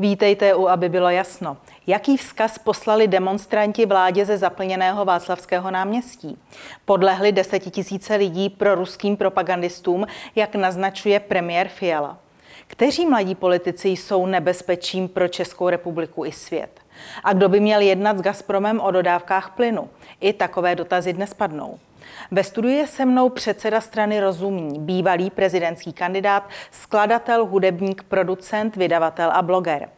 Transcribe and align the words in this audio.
Vítejte 0.00 0.54
u, 0.54 0.68
aby 0.68 0.88
bylo 0.88 1.10
jasno. 1.10 1.56
Jaký 1.86 2.16
vzkaz 2.16 2.58
poslali 2.58 3.08
demonstranti 3.08 3.86
vládě 3.86 4.26
ze 4.26 4.38
zaplněného 4.38 5.04
Václavského 5.04 5.70
náměstí? 5.70 6.38
Podlehli 6.84 7.32
desetitisíce 7.32 8.16
lidí 8.16 8.48
pro 8.48 8.74
ruským 8.74 9.16
propagandistům, 9.16 10.06
jak 10.34 10.54
naznačuje 10.54 11.20
premiér 11.20 11.68
Fiala. 11.68 12.18
Kteří 12.66 13.06
mladí 13.06 13.34
politici 13.34 13.88
jsou 13.88 14.26
nebezpečím 14.26 15.08
pro 15.08 15.28
Českou 15.28 15.68
republiku 15.68 16.24
i 16.24 16.32
svět? 16.32 16.80
A 17.24 17.32
kdo 17.32 17.48
by 17.48 17.60
měl 17.60 17.80
jednat 17.80 18.18
s 18.18 18.22
Gazpromem 18.22 18.80
o 18.80 18.90
dodávkách 18.90 19.50
plynu? 19.56 19.88
I 20.20 20.32
takové 20.32 20.74
dotazy 20.74 21.12
dnes 21.12 21.34
padnou. 21.34 21.78
Ve 22.30 22.44
studiu 22.44 22.76
je 22.76 22.86
se 22.86 23.04
mnou 23.04 23.28
předseda 23.28 23.80
strany 23.80 24.20
Rozumní, 24.20 24.80
bývalý 24.80 25.30
prezidentský 25.30 25.92
kandidát, 25.92 26.48
skladatel, 26.70 27.46
hudebník, 27.46 28.02
producent, 28.02 28.76
vydavatel 28.76 29.30
a 29.30 29.42
bloger. 29.42 29.88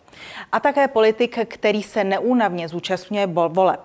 A 0.53 0.61
také 0.61 0.89
politik, 0.89 1.39
který 1.47 1.83
se 1.83 2.05
neúnavně 2.05 2.69
zúčastňuje 2.69 3.27
voleb. 3.27 3.80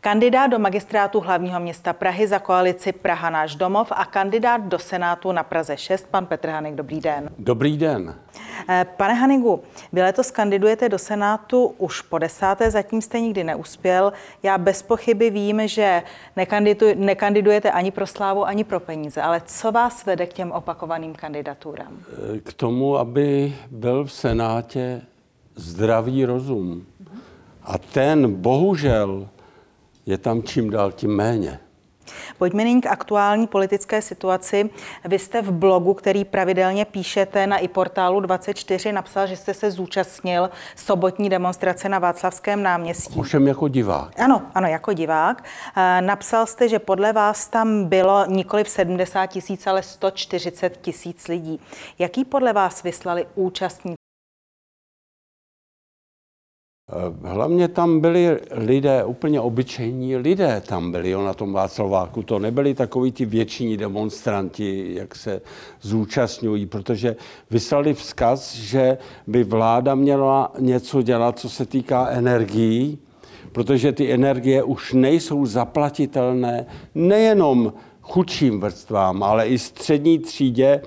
Kandidát 0.00 0.46
do 0.46 0.58
magistrátu 0.58 1.20
hlavního 1.20 1.60
města 1.60 1.92
Prahy 1.92 2.26
za 2.26 2.38
koalici 2.38 2.92
Praha 2.92 3.30
náš 3.30 3.54
domov 3.54 3.92
a 3.96 4.04
kandidát 4.04 4.60
do 4.62 4.78
Senátu 4.78 5.32
na 5.32 5.42
Praze 5.42 5.76
6, 5.76 6.06
pan 6.10 6.26
Petr 6.26 6.48
Hanek. 6.48 6.74
Dobrý 6.74 7.00
den. 7.00 7.30
Dobrý 7.38 7.76
den. 7.78 8.14
Eh, 8.68 8.86
pane 8.96 9.14
Hanigu, 9.14 9.60
vy 9.92 10.02
letos 10.02 10.30
kandidujete 10.30 10.88
do 10.88 10.98
Senátu 10.98 11.74
už 11.78 12.02
po 12.02 12.18
desáté, 12.18 12.70
zatím 12.70 13.02
jste 13.02 13.20
nikdy 13.20 13.44
neuspěl. 13.44 14.12
Já 14.42 14.58
bez 14.58 14.82
pochyby 14.82 15.30
vím, 15.30 15.68
že 15.68 16.02
nekandidujete 16.96 17.70
ani 17.70 17.90
pro 17.90 18.06
slávu, 18.06 18.44
ani 18.44 18.64
pro 18.64 18.80
peníze, 18.80 19.22
ale 19.22 19.42
co 19.46 19.72
vás 19.72 20.04
vede 20.04 20.26
k 20.26 20.32
těm 20.32 20.52
opakovaným 20.52 21.14
kandidaturám? 21.14 21.98
Eh, 22.36 22.40
k 22.40 22.52
tomu, 22.52 22.98
aby 22.98 23.56
byl 23.70 24.04
v 24.04 24.12
Senátě 24.12 25.02
zdravý 25.56 26.24
rozum. 26.24 26.86
A 27.62 27.78
ten 27.78 28.34
bohužel 28.34 29.28
je 30.06 30.18
tam 30.18 30.42
čím 30.42 30.70
dál 30.70 30.92
tím 30.92 31.10
méně. 31.10 31.58
Pojďme 32.38 32.64
nyní 32.64 32.80
k 32.80 32.86
aktuální 32.86 33.46
politické 33.46 34.02
situaci. 34.02 34.70
Vy 35.04 35.18
jste 35.18 35.42
v 35.42 35.52
blogu, 35.52 35.94
který 35.94 36.24
pravidelně 36.24 36.84
píšete 36.84 37.46
na 37.46 37.58
i 37.58 37.68
portálu 37.68 38.20
24, 38.20 38.92
napsal, 38.92 39.26
že 39.26 39.36
jste 39.36 39.54
se 39.54 39.70
zúčastnil 39.70 40.50
sobotní 40.76 41.28
demonstrace 41.28 41.88
na 41.88 41.98
Václavském 41.98 42.62
náměstí. 42.62 43.20
Ovšem 43.20 43.46
jako 43.46 43.68
divák. 43.68 44.20
Ano, 44.20 44.42
ano, 44.54 44.68
jako 44.68 44.92
divák. 44.92 45.44
Eh, 45.76 46.00
napsal 46.00 46.46
jste, 46.46 46.68
že 46.68 46.78
podle 46.78 47.12
vás 47.12 47.48
tam 47.48 47.84
bylo 47.84 48.26
nikoli 48.26 48.64
v 48.64 48.68
70 48.68 49.26
tisíc, 49.26 49.66
ale 49.66 49.82
140 49.82 50.76
tisíc 50.76 51.28
lidí. 51.28 51.60
Jaký 51.98 52.24
podle 52.24 52.52
vás 52.52 52.82
vyslali 52.82 53.26
účastníci 53.34 54.01
hlavně 57.22 57.68
tam 57.68 58.00
byli 58.00 58.38
lidé, 58.50 59.04
úplně 59.04 59.40
obyčejní 59.40 60.16
lidé 60.16 60.62
tam 60.66 60.92
byli 60.92 61.10
jo, 61.10 61.24
na 61.24 61.34
tom 61.34 61.52
Václaváku. 61.52 62.22
To 62.22 62.38
nebyli 62.38 62.74
takoví 62.74 63.12
ty 63.12 63.24
většiní 63.24 63.76
demonstranti, 63.76 64.94
jak 64.94 65.14
se 65.14 65.40
zúčastňují, 65.80 66.66
protože 66.66 67.16
vyslali 67.50 67.94
vzkaz, 67.94 68.54
že 68.54 68.98
by 69.26 69.44
vláda 69.44 69.94
měla 69.94 70.52
něco 70.58 71.02
dělat, 71.02 71.38
co 71.38 71.48
se 71.48 71.66
týká 71.66 72.08
energií, 72.08 72.98
protože 73.52 73.92
ty 73.92 74.12
energie 74.12 74.62
už 74.62 74.92
nejsou 74.92 75.46
zaplatitelné 75.46 76.66
nejenom 76.94 77.72
chudším 78.02 78.60
vrstvám, 78.60 79.22
ale 79.22 79.48
i 79.48 79.58
střední 79.58 80.18
třídě 80.18 80.82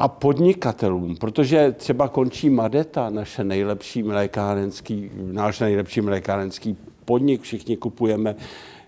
a 0.00 0.08
podnikatelům, 0.08 1.16
protože 1.16 1.72
třeba 1.72 2.08
končí 2.08 2.50
Madeta, 2.50 3.10
naše 3.10 3.44
nejlepší 3.44 4.02
mlékárenský, 4.02 5.10
náš 5.32 5.60
nejlepší 5.60 6.00
mlékárenský 6.00 6.76
podnik, 7.04 7.42
všichni 7.42 7.76
kupujeme 7.76 8.34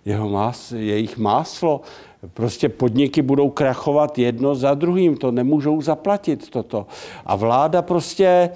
jeho 0.04 0.28
más, 0.28 0.72
jejich 0.72 1.18
máslo. 1.18 1.80
Prostě 2.34 2.68
podniky 2.68 3.22
budou 3.22 3.50
krachovat 3.50 4.18
jedno 4.18 4.54
za 4.54 4.74
druhým, 4.74 5.16
to 5.16 5.30
nemůžou 5.30 5.82
zaplatit 5.82 6.50
toto. 6.50 6.86
A 7.26 7.36
vláda 7.36 7.82
prostě 7.82 8.50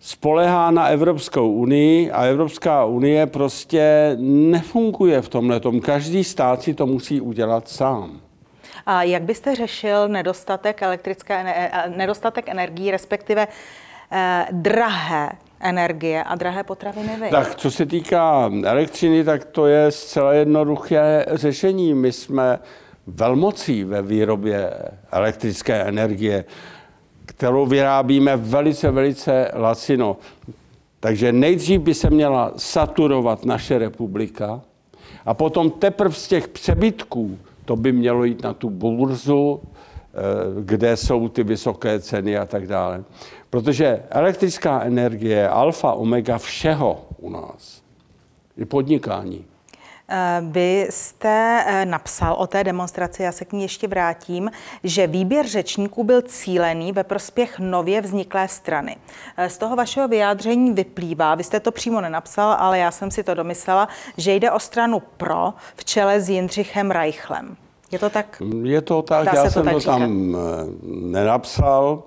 spolehá 0.00 0.70
na 0.70 0.86
Evropskou 0.86 1.52
unii 1.52 2.10
a 2.10 2.22
Evropská 2.22 2.84
unie 2.84 3.26
prostě 3.26 4.16
nefunguje 4.20 5.22
v 5.22 5.28
tomhle. 5.28 5.60
Každý 5.82 6.24
stát 6.24 6.62
si 6.62 6.74
to 6.74 6.86
musí 6.86 7.20
udělat 7.20 7.68
sám. 7.68 8.23
A 8.86 9.02
jak 9.02 9.22
byste 9.22 9.54
řešil 9.54 10.08
nedostatek 10.08 10.82
elektrické, 10.82 11.44
eh, 11.46 11.92
nedostatek 11.96 12.48
energií, 12.48 12.90
respektive 12.90 13.48
eh, 14.12 14.46
drahé 14.52 15.30
energie 15.60 16.22
a 16.24 16.34
drahé 16.34 16.64
potraviny 16.64 17.16
vy? 17.22 17.30
Tak 17.30 17.54
co 17.54 17.70
se 17.70 17.86
týká 17.86 18.50
elektřiny, 18.64 19.24
tak 19.24 19.44
to 19.44 19.66
je 19.66 19.90
zcela 19.90 20.32
jednoduché 20.32 21.26
řešení. 21.32 21.94
My 21.94 22.12
jsme 22.12 22.58
velmocí 23.06 23.84
ve 23.84 24.02
výrobě 24.02 24.72
elektrické 25.10 25.74
energie, 25.82 26.44
kterou 27.26 27.66
vyrábíme 27.66 28.36
velice, 28.36 28.90
velice 28.90 29.50
lacino. 29.54 30.16
Takže 31.00 31.32
nejdřív 31.32 31.80
by 31.80 31.94
se 31.94 32.10
měla 32.10 32.52
saturovat 32.56 33.44
naše 33.44 33.78
republika 33.78 34.60
a 35.26 35.34
potom 35.34 35.70
teprve 35.70 36.14
z 36.14 36.28
těch 36.28 36.48
přebytků 36.48 37.38
to 37.64 37.76
by 37.76 37.92
mělo 37.92 38.24
jít 38.24 38.42
na 38.42 38.54
tu 38.54 38.70
burzu, 38.70 39.60
eh, 39.62 40.18
kde 40.60 40.96
jsou 40.96 41.28
ty 41.28 41.44
vysoké 41.44 42.00
ceny 42.00 42.38
a 42.38 42.46
tak 42.46 42.66
dále. 42.66 43.04
Protože 43.50 44.02
elektrická 44.10 44.82
energie 44.82 45.36
je 45.36 45.48
alfa, 45.48 45.92
omega 45.92 46.38
všeho 46.38 47.06
u 47.18 47.30
nás. 47.30 47.82
I 48.56 48.64
podnikání. 48.64 49.44
Eh, 50.08 50.42
vy 50.42 50.86
jste 50.90 51.64
eh, 51.66 51.84
napsal 51.84 52.34
o 52.34 52.46
té 52.46 52.64
demonstraci, 52.64 53.22
já 53.22 53.32
se 53.32 53.44
k 53.44 53.52
ní 53.52 53.62
ještě 53.62 53.88
vrátím, 53.88 54.50
že 54.84 55.06
výběr 55.06 55.46
řečníků 55.46 56.04
byl 56.04 56.22
cílený 56.22 56.92
ve 56.92 57.04
prospěch 57.04 57.58
nově 57.58 58.00
vzniklé 58.00 58.48
strany. 58.48 58.96
Eh, 59.36 59.50
z 59.50 59.58
toho 59.58 59.76
vašeho 59.76 60.08
vyjádření 60.08 60.72
vyplývá, 60.72 61.34
vy 61.34 61.44
jste 61.44 61.60
to 61.60 61.72
přímo 61.72 62.00
nenapsal, 62.00 62.56
ale 62.58 62.78
já 62.78 62.90
jsem 62.90 63.10
si 63.10 63.22
to 63.22 63.34
domyslela, 63.34 63.88
že 64.16 64.34
jde 64.34 64.50
o 64.50 64.58
stranu 64.58 65.02
pro 65.16 65.52
v 65.76 65.84
čele 65.84 66.20
s 66.20 66.28
Jindřichem 66.28 66.90
Reichlem. 66.90 67.56
Je 67.92 67.98
to 67.98 68.10
tak? 68.10 68.42
Je 68.62 68.80
to 68.80 69.02
tak, 69.02 69.26
já 69.34 69.50
jsem 69.50 69.64
to, 69.64 69.70
to 69.70 69.80
tam 69.80 70.36
nenapsal. 70.84 72.02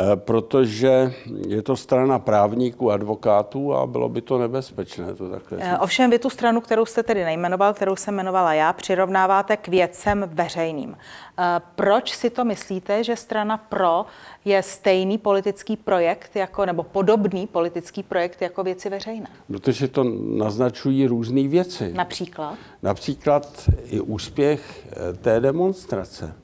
Eh, 0.00 0.16
protože 0.16 1.12
je 1.48 1.62
to 1.62 1.76
strana 1.76 2.18
právníků, 2.18 2.90
advokátů 2.90 3.74
a 3.74 3.86
bylo 3.86 4.08
by 4.08 4.20
to 4.20 4.38
nebezpečné. 4.38 5.14
To 5.14 5.28
takhle 5.30 5.58
eh, 5.60 5.78
Ovšem 5.78 6.10
vy 6.10 6.18
tu 6.18 6.30
stranu, 6.30 6.60
kterou 6.60 6.86
jste 6.86 7.02
tedy 7.02 7.24
nejmenoval, 7.24 7.74
kterou 7.74 7.96
jsem 7.96 8.14
jmenovala 8.14 8.54
já, 8.54 8.72
přirovnáváte 8.72 9.56
k 9.56 9.68
věcem 9.68 10.30
veřejným. 10.32 10.96
Eh, 11.38 11.60
proč 11.74 12.12
si 12.12 12.30
to 12.30 12.44
myslíte, 12.44 13.04
že 13.04 13.16
strana 13.16 13.56
PRO 13.56 14.06
je 14.44 14.62
stejný 14.62 15.18
politický 15.18 15.76
projekt, 15.76 16.36
jako, 16.36 16.66
nebo 16.66 16.82
podobný 16.82 17.46
politický 17.46 18.02
projekt 18.02 18.42
jako 18.42 18.62
věci 18.62 18.90
veřejné? 18.90 19.26
Protože 19.46 19.88
to 19.88 20.04
naznačují 20.36 21.06
různé 21.06 21.48
věci. 21.48 21.92
Například? 21.92 22.54
Například 22.82 23.70
i 23.84 24.00
úspěch 24.00 24.88
té 25.20 25.40
demonstrace 25.40 26.41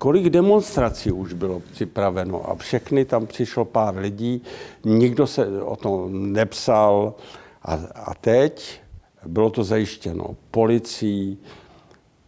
kolik 0.00 0.30
demonstrací 0.30 1.12
už 1.12 1.32
bylo 1.32 1.62
připraveno 1.72 2.50
a 2.50 2.54
všechny 2.54 3.04
tam 3.04 3.26
přišlo 3.26 3.64
pár 3.64 3.96
lidí, 3.96 4.42
nikdo 4.84 5.26
se 5.26 5.62
o 5.62 5.76
tom 5.76 6.32
nepsal 6.32 7.14
a, 7.62 7.74
a 7.94 8.14
teď 8.14 8.80
bylo 9.26 9.50
to 9.50 9.64
zajištěno 9.64 10.36
policií, 10.50 11.38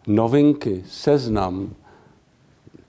novinky, 0.07 0.85
seznam 0.89 1.75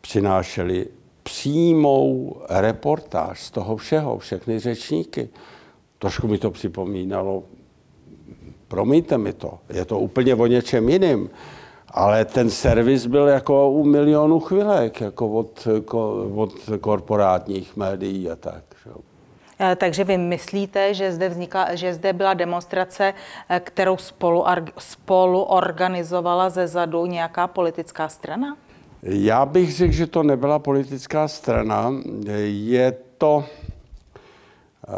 přinášeli 0.01 0.87
přímou 1.23 2.35
reportáž 2.49 3.43
z 3.43 3.51
toho 3.51 3.77
všeho, 3.77 4.17
všechny 4.17 4.59
řečníky. 4.59 5.29
Trošku 5.99 6.27
mi 6.27 6.37
to 6.37 6.51
připomínalo, 6.51 7.43
promiňte 8.67 9.17
mi 9.17 9.33
to, 9.33 9.59
je 9.69 9.85
to 9.85 9.99
úplně 9.99 10.35
o 10.35 10.47
něčem 10.47 10.89
jiným. 10.89 11.29
Ale 11.93 12.25
ten 12.25 12.49
servis 12.49 13.05
byl 13.05 13.27
jako 13.27 13.69
u 13.69 13.83
milionu 13.83 14.39
chvilek, 14.39 15.01
jako 15.01 15.29
od, 15.29 15.67
od 16.35 16.53
korporátních 16.81 17.75
médií 17.75 18.29
a 18.29 18.35
tak. 18.35 18.63
Eh, 19.59 19.75
takže 19.75 20.03
vy 20.03 20.17
myslíte, 20.17 20.93
že 20.93 21.11
zde, 21.11 21.29
vznikla, 21.29 21.75
že 21.75 21.93
zde 21.93 22.13
byla 22.13 22.33
demonstrace, 22.33 23.13
eh, 23.49 23.59
kterou 23.59 23.97
spolu, 23.97 24.45
spolu 24.77 25.41
organizovala 25.41 26.49
ze 26.49 26.67
zadu 26.67 27.05
nějaká 27.05 27.47
politická 27.47 28.09
strana? 28.09 28.57
Já 29.03 29.45
bych 29.45 29.75
řekl, 29.75 29.93
že 29.93 30.07
to 30.07 30.23
nebyla 30.23 30.59
politická 30.59 31.27
strana. 31.27 31.93
Je 32.45 32.97
to, 33.17 33.45
eh, 34.87 34.91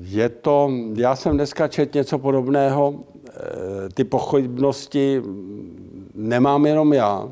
je 0.00 0.28
to, 0.28 0.70
já 0.94 1.16
jsem 1.16 1.36
dneska 1.36 1.68
čet 1.68 1.94
něco 1.94 2.18
podobného, 2.18 2.94
ty 3.94 4.04
pochybnosti 4.04 5.22
nemám 6.14 6.66
jenom 6.66 6.92
já, 6.92 7.28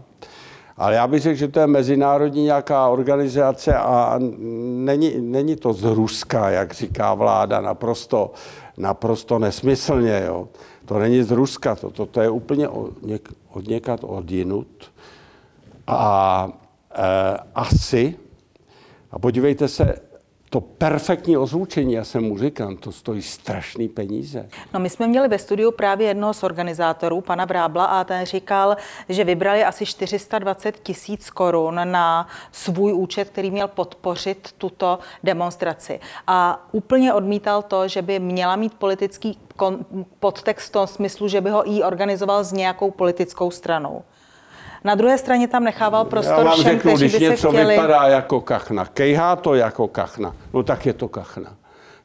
Ale 0.76 0.94
já 0.94 1.06
bych 1.06 1.22
řekl, 1.22 1.38
že 1.38 1.48
to 1.48 1.60
je 1.60 1.66
mezinárodní 1.66 2.44
nějaká 2.44 2.88
organizace 2.88 3.74
a 3.74 4.14
není, 4.18 5.14
není 5.20 5.56
to 5.56 5.72
z 5.72 5.84
Ruska, 5.84 6.50
jak 6.50 6.74
říká 6.74 7.14
vláda, 7.14 7.60
naprosto, 7.60 8.32
naprosto 8.76 9.38
nesmyslně. 9.38 10.22
Jo. 10.26 10.48
To 10.84 10.98
není 10.98 11.22
z 11.22 11.30
Ruska, 11.30 11.74
to, 11.74 11.90
to, 11.90 12.06
to 12.06 12.20
je 12.20 12.30
úplně 12.30 12.68
od, 12.68 13.02
něk, 13.02 13.28
od 13.50 13.64
odjinut. 14.02 14.92
A 15.86 16.48
e, 16.94 17.38
asi, 17.54 18.14
a 19.10 19.18
podívejte 19.18 19.68
se, 19.68 20.07
to 20.50 20.60
perfektní 20.60 21.36
ozvučení, 21.36 21.92
já 21.92 22.04
jsem 22.04 22.24
muzikant, 22.24 22.80
to 22.80 22.92
stojí 22.92 23.22
strašný 23.22 23.88
peníze. 23.88 24.48
No 24.74 24.80
my 24.80 24.90
jsme 24.90 25.06
měli 25.06 25.28
ve 25.28 25.38
studiu 25.38 25.70
právě 25.70 26.08
jednoho 26.08 26.34
z 26.34 26.42
organizátorů, 26.42 27.20
pana 27.20 27.44
Vrábla, 27.44 27.84
a 27.84 28.04
ten 28.04 28.26
říkal, 28.26 28.76
že 29.08 29.24
vybrali 29.24 29.64
asi 29.64 29.86
420 29.86 30.80
tisíc 30.82 31.30
korun 31.30 31.80
na 31.84 32.28
svůj 32.52 32.92
účet, 32.92 33.30
který 33.30 33.50
měl 33.50 33.68
podpořit 33.68 34.54
tuto 34.58 34.98
demonstraci. 35.24 36.00
A 36.26 36.68
úplně 36.72 37.14
odmítal 37.14 37.62
to, 37.62 37.88
že 37.88 38.02
by 38.02 38.18
měla 38.18 38.56
mít 38.56 38.74
politický 38.74 39.38
podtext 40.20 40.68
v 40.68 40.72
tom 40.72 40.86
smyslu, 40.86 41.28
že 41.28 41.40
by 41.40 41.50
ho 41.50 41.70
i 41.72 41.82
organizoval 41.82 42.44
s 42.44 42.52
nějakou 42.52 42.90
politickou 42.90 43.50
stranou. 43.50 44.02
Na 44.84 44.94
druhé 44.94 45.18
straně 45.18 45.48
tam 45.48 45.64
nechával 45.64 46.04
prostor 46.04 46.38
Já 46.38 46.44
vám 46.44 46.52
všem, 46.52 46.64
řeknu, 46.64 46.90
kteří 46.90 47.04
když 47.04 47.12
by 47.12 47.18
se 47.18 47.30
něco 47.30 47.48
chtěli... 47.48 47.74
vypadá 47.74 48.08
jako 48.08 48.40
kachna, 48.40 48.86
kejhá 48.86 49.36
to 49.36 49.54
jako 49.54 49.88
kachna, 49.88 50.34
no 50.54 50.62
tak 50.62 50.86
je 50.86 50.92
to 50.92 51.08
kachna. 51.08 51.50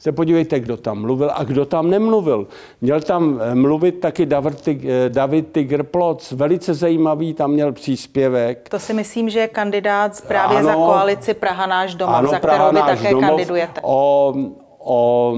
Se 0.03 0.11
podívejte, 0.11 0.59
kdo 0.59 0.77
tam 0.77 1.01
mluvil 1.01 1.31
a 1.33 1.43
kdo 1.43 1.65
tam 1.65 1.89
nemluvil. 1.89 2.47
Měl 2.81 3.01
tam 3.01 3.39
eh, 3.41 3.55
mluvit 3.55 3.91
taky 3.91 4.27
eh, 4.31 5.09
David 5.09 5.51
Tigr 5.51 5.83
Ploc, 5.83 6.31
velice 6.31 6.73
zajímavý, 6.73 7.33
tam 7.33 7.51
měl 7.51 7.71
příspěvek. 7.71 8.69
To 8.69 8.79
si 8.79 8.93
myslím, 8.93 9.29
že 9.29 9.39
je 9.39 9.47
kandidát 9.47 10.21
právě 10.27 10.57
ano, 10.57 10.67
za 10.67 10.73
koalici 10.73 11.33
Praha 11.33 11.65
náš 11.65 11.95
domov, 11.95 12.15
ano, 12.15 12.29
za 12.29 12.37
kterou 12.37 12.53
Praha 12.53 12.71
vy 12.71 12.79
také 12.79 13.11
domov, 13.11 13.29
kandidujete. 13.29 13.81
O, 13.83 14.33
o, 14.79 15.35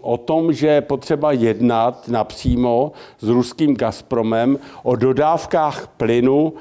o 0.00 0.16
tom, 0.16 0.52
že 0.52 0.66
je 0.66 0.80
potřeba 0.80 1.32
jednat 1.32 2.08
napřímo 2.08 2.92
s 3.18 3.28
ruským 3.28 3.76
Gazpromem 3.76 4.58
o 4.82 4.96
dodávkách 4.96 5.86
plynu 5.96 6.52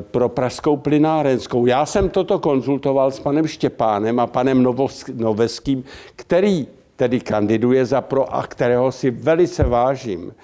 pro 0.00 0.28
pražskou 0.28 0.76
plynárenskou. 0.76 1.66
Já 1.66 1.86
jsem 1.86 2.08
toto 2.08 2.38
konzultoval 2.38 3.10
s 3.10 3.20
panem 3.20 3.46
Štěpánem 3.46 4.20
a 4.20 4.26
panem 4.26 4.66
Noveským, 5.14 5.84
který 6.16 6.66
tedy 6.96 7.20
kandiduje 7.20 7.86
za 7.86 8.00
pro 8.00 8.34
a 8.34 8.46
kterého 8.46 8.92
si 8.92 9.10
velice 9.10 9.64
vážím. 9.64 10.34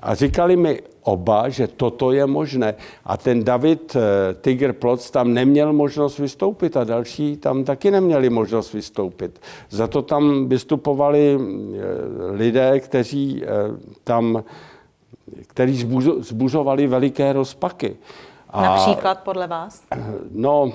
A 0.00 0.14
říkali 0.14 0.56
mi 0.56 0.80
oba, 1.02 1.48
že 1.48 1.66
toto 1.66 2.12
je 2.12 2.26
možné. 2.26 2.74
A 3.04 3.16
ten 3.16 3.44
David 3.44 3.96
eh, 3.96 4.34
Tiger 4.34 4.72
Ploc 4.72 5.10
tam 5.10 5.34
neměl 5.34 5.72
možnost 5.72 6.18
vystoupit 6.18 6.76
a 6.76 6.84
další 6.84 7.36
tam 7.36 7.64
taky 7.64 7.90
neměli 7.90 8.30
možnost 8.30 8.72
vystoupit. 8.72 9.40
Za 9.70 9.86
to 9.86 10.02
tam 10.02 10.48
vystupovali 10.48 11.38
eh, 11.38 11.80
lidé, 12.32 12.80
kteří 12.80 13.42
tam 14.04 14.44
kteří 15.46 15.88
zbuzovali 16.20 16.86
veliké 16.86 17.32
rozpaky. 17.32 17.96
A, 18.56 18.62
Například 18.62 19.20
podle 19.20 19.46
vás? 19.46 19.82
No, 20.30 20.72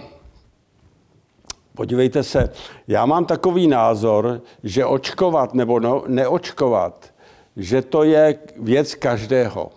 podívejte 1.75 2.23
se, 2.23 2.49
já 2.87 3.05
mám 3.05 3.25
takový 3.25 3.67
názor, 3.67 4.41
že 4.63 4.85
očkovat 4.85 5.53
nebo 5.53 5.79
no, 5.79 6.03
neočkovat, 6.07 7.13
že 7.57 7.81
to 7.81 8.03
je 8.03 8.39
věc 8.57 8.95
každého. 8.95 9.71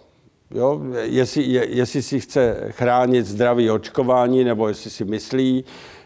Jo? 0.50 0.80
Jestli, 1.02 1.42
je, 1.42 1.66
jestli 1.70 2.02
si 2.02 2.20
chce 2.20 2.56
chránit 2.70 3.26
zdraví 3.26 3.70
očkování, 3.70 4.44
nebo 4.44 4.68
jestli 4.68 4.90
si 4.90 5.04
myslí, 5.04 5.64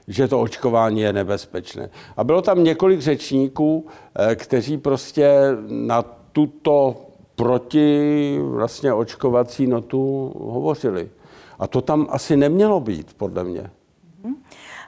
že 0.09 0.29
to 0.29 0.41
očkování 0.41 1.01
je 1.01 1.13
nebezpečné. 1.13 1.91
A 2.17 2.25
bylo 2.25 2.43
tam 2.43 2.65
několik 2.65 3.01
řečníků, 3.01 3.87
eh, 4.17 4.35
kteří 4.35 4.79
prostě 4.79 5.31
na 5.69 6.03
tuto 6.33 6.97
proti 7.35 8.39
vlastně 8.43 8.93
očkovací 8.93 9.67
notu 9.67 10.33
hovořili. 10.41 11.09
A 11.59 11.67
to 11.67 11.81
tam 11.81 12.07
asi 12.11 12.37
nemělo 12.37 12.81
být, 12.81 13.15
podle 13.15 13.45
mě. 13.45 13.71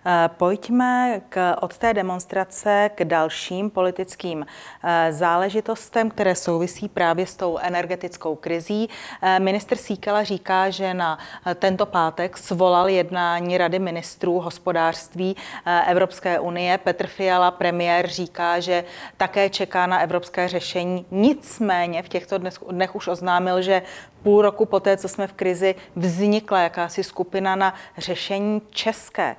Eh, 0.05 0.31
pojďme 0.37 1.20
k, 1.29 1.56
od 1.61 1.79
té 1.79 1.94
demonstrace 1.94 2.91
k 2.94 3.05
dalším 3.05 3.70
politickým 3.70 4.47
eh, 4.85 5.12
záležitostem, 5.12 6.11
které 6.11 6.35
souvisí 6.35 6.88
právě 6.88 7.26
s 7.26 7.37
tou 7.37 7.58
energetickou 7.58 8.35
krizí. 8.37 8.88
Eh, 9.23 9.41
minister 9.41 9.79
Síkela 9.79 10.25
říká, 10.25 10.70
že 10.70 10.94
na 10.94 11.19
tento 11.55 11.87
pátek 11.87 12.38
svolal 12.38 12.88
jednání 12.88 13.58
Rady 13.58 13.79
ministrů 13.79 14.41
hospodářství 14.41 15.37
Evropské 15.87 16.41
unie. 16.41 16.79
Petr 16.79 17.06
Fiala, 17.06 17.50
premiér, 17.50 18.08
říká, 18.08 18.61
že 18.61 18.85
také 19.17 19.50
čeká 19.50 19.87
na 19.87 20.00
evropské 20.00 20.49
řešení. 20.49 21.06
Nicméně 21.11 22.03
v 22.03 22.08
těchto 22.08 22.38
dnech 22.70 22.96
už 22.96 23.08
oznámil, 23.08 23.62
že 23.62 23.82
půl 24.23 24.43
roku 24.43 24.67
poté, 24.67 24.96
co 24.96 25.08
jsme 25.08 25.26
v 25.26 25.32
krizi, 25.32 25.75
vznikla 25.96 26.61
jakási 26.61 27.05
skupina 27.05 27.56
na 27.56 27.75
řešení 27.99 28.62
české. 28.70 29.37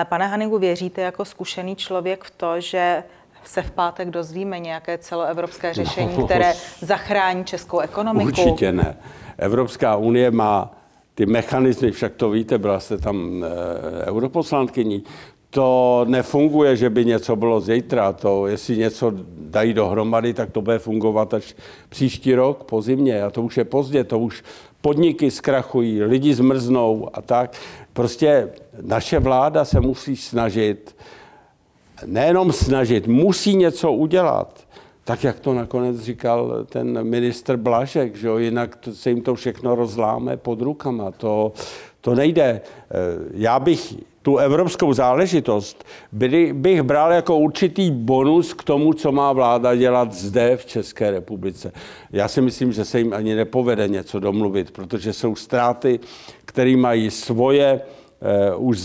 Eh, 0.00 0.04
pane 0.04 0.26
Hanigu, 0.26 0.58
věříte 0.58 1.02
jako 1.02 1.24
zkušený 1.24 1.76
člověk 1.76 2.24
v 2.24 2.30
to, 2.30 2.60
že 2.60 3.02
se 3.44 3.62
v 3.62 3.70
pátek 3.70 4.10
dozvíme 4.10 4.58
nějaké 4.58 4.98
celoevropské 4.98 5.74
řešení, 5.74 6.16
no, 6.18 6.24
které 6.24 6.52
zachrání 6.80 7.44
českou 7.44 7.78
ekonomiku? 7.78 8.28
Určitě 8.28 8.72
ne. 8.72 8.96
Evropská 9.38 9.96
unie 9.96 10.30
má 10.30 10.74
ty 11.14 11.26
mechanismy, 11.26 11.90
však 11.90 12.14
to 12.14 12.30
víte, 12.30 12.58
byla 12.58 12.80
jste 12.80 12.98
tam 12.98 13.44
e, 13.44 14.06
europoslankyní, 14.06 15.04
to 15.50 16.04
nefunguje, 16.08 16.76
že 16.76 16.90
by 16.90 17.04
něco 17.04 17.36
bylo 17.36 17.60
zítra. 17.60 18.12
To, 18.12 18.46
jestli 18.46 18.76
něco 18.76 19.12
dají 19.38 19.74
dohromady, 19.74 20.34
tak 20.34 20.50
to 20.50 20.60
bude 20.62 20.78
fungovat 20.78 21.34
až 21.34 21.54
příští 21.88 22.34
rok 22.34 22.64
po 22.64 22.82
zimě. 22.82 23.22
A 23.22 23.30
to 23.30 23.42
už 23.42 23.56
je 23.56 23.64
pozdě, 23.64 24.04
to 24.04 24.18
už 24.18 24.44
podniky 24.86 25.30
zkrachují, 25.30 26.02
lidi 26.02 26.34
zmrznou 26.34 27.08
a 27.12 27.22
tak. 27.22 27.56
Prostě 27.92 28.48
naše 28.82 29.18
vláda 29.18 29.64
se 29.64 29.80
musí 29.80 30.16
snažit, 30.16 30.96
nejenom 32.06 32.52
snažit, 32.52 33.06
musí 33.06 33.56
něco 33.56 33.92
udělat. 33.92 34.66
Tak, 35.04 35.24
jak 35.24 35.40
to 35.40 35.54
nakonec 35.54 36.00
říkal 36.00 36.66
ten 36.68 37.04
ministr 37.04 37.56
Blažek, 37.56 38.16
že 38.16 38.28
jo? 38.28 38.38
jinak 38.38 38.76
to, 38.76 38.94
se 38.94 39.10
jim 39.10 39.22
to 39.22 39.34
všechno 39.34 39.74
rozláme 39.74 40.36
pod 40.36 40.62
rukama. 40.62 41.10
To, 41.10 41.52
to 42.00 42.14
nejde. 42.14 42.46
Eh, 42.50 42.94
já 43.34 43.58
bych 43.58 43.94
tu 44.26 44.36
evropskou 44.36 44.92
záležitost 44.92 45.84
byli, 46.12 46.52
bych 46.52 46.82
bral 46.82 47.12
jako 47.12 47.36
určitý 47.36 47.90
bonus 47.90 48.54
k 48.54 48.64
tomu, 48.64 48.92
co 48.92 49.12
má 49.12 49.32
vláda 49.32 49.74
dělat 49.74 50.12
zde 50.12 50.56
v 50.56 50.66
České 50.66 51.10
republice. 51.10 51.72
Já 52.12 52.28
si 52.28 52.40
myslím, 52.40 52.72
že 52.72 52.84
se 52.84 52.98
jim 52.98 53.12
ani 53.12 53.34
nepovede 53.34 53.88
něco 53.88 54.20
domluvit, 54.20 54.70
protože 54.70 55.12
jsou 55.12 55.36
ztráty, 55.36 56.00
které 56.44 56.76
mají 56.76 57.10
svoje 57.10 57.80
uh, 58.58 58.68
už 58.68 58.78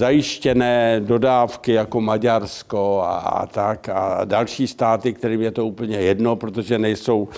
zajištěné 0.00 1.00
dodávky 1.04 1.72
jako 1.72 2.00
Maďarsko 2.00 3.02
a, 3.04 3.16
a 3.16 3.46
tak 3.46 3.88
a 3.88 4.24
další 4.24 4.66
státy, 4.66 5.12
kterým 5.12 5.42
je 5.42 5.50
to 5.50 5.66
úplně 5.66 5.96
jedno, 5.96 6.36
protože 6.36 6.78
nejsou, 6.78 7.20
uh, 7.20 7.28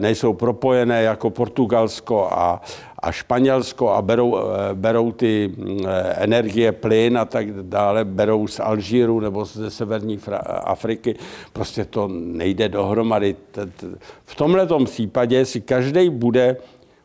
nejsou 0.00 0.32
propojené 0.32 1.02
jako 1.02 1.30
Portugalsko 1.30 2.28
a, 2.32 2.60
a 2.98 3.12
Španělsko 3.12 3.90
a 3.90 4.02
berou, 4.02 4.36
eh, 4.36 4.74
berou 4.74 5.12
ty 5.12 5.52
mm, 5.56 5.78
energie, 6.14 6.72
plyn 6.72 7.18
a 7.18 7.24
tak 7.24 7.62
dále, 7.62 8.04
berou 8.04 8.46
z 8.46 8.60
Alžíru 8.60 9.20
nebo 9.20 9.44
ze 9.44 9.70
severní 9.70 10.18
Afriky. 10.46 11.14
Prostě 11.52 11.84
to 11.84 12.08
nejde 12.12 12.68
dohromady. 12.68 13.36
V 14.24 14.34
tomhle 14.34 14.68
případě 14.84 15.44
si 15.44 15.60
každý 15.60 16.10
bude 16.10 16.56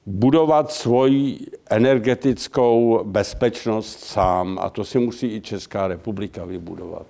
budovat 0.06 0.72
svoji 0.72 1.40
energetickou 1.70 3.04
bezpečnost 3.04 4.00
sám 4.00 4.60
a 4.62 4.70
to 4.70 4.84
si 4.84 5.00
musí 5.00 5.36
i 5.36 5.42
Česká 5.42 5.88
republika 5.88 6.46
vybudovat. 6.46 7.06